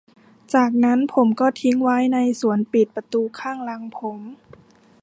[0.53, 4.19] จากนั้นผมก็ทิ้งไว้ในสวนปิดประตูข้างหลังผม